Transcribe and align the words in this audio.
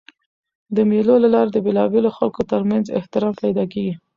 د 0.75 0.77
مېلو 0.89 1.15
له 1.23 1.29
لاري 1.35 1.49
د 1.53 1.57
بېلابېلو 1.65 2.15
خلکو 2.17 2.41
تر 2.51 2.61
منځ 2.69 2.85
احترام 2.99 3.33
پیدا 3.43 3.63
کېږي. 3.73 3.93